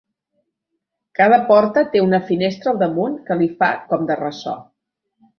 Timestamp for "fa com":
3.59-4.07